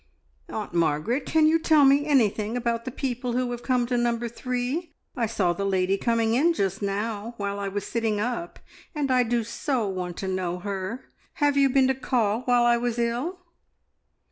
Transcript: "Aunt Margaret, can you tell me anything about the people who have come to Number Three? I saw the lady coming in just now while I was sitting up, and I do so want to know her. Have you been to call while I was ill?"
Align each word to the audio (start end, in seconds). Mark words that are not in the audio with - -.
"Aunt 0.49 0.73
Margaret, 0.73 1.27
can 1.27 1.45
you 1.45 1.59
tell 1.59 1.85
me 1.85 2.07
anything 2.07 2.57
about 2.57 2.85
the 2.85 2.91
people 2.91 3.33
who 3.33 3.51
have 3.51 3.61
come 3.61 3.85
to 3.85 3.95
Number 3.95 4.27
Three? 4.27 4.95
I 5.15 5.27
saw 5.27 5.53
the 5.53 5.63
lady 5.63 5.95
coming 5.95 6.33
in 6.33 6.53
just 6.53 6.81
now 6.81 7.35
while 7.37 7.59
I 7.59 7.67
was 7.67 7.85
sitting 7.85 8.19
up, 8.19 8.57
and 8.95 9.11
I 9.11 9.21
do 9.21 9.43
so 9.43 9.87
want 9.87 10.17
to 10.17 10.27
know 10.27 10.57
her. 10.57 11.05
Have 11.33 11.55
you 11.55 11.69
been 11.69 11.87
to 11.87 11.93
call 11.93 12.41
while 12.45 12.63
I 12.65 12.77
was 12.77 12.97
ill?" 12.97 13.41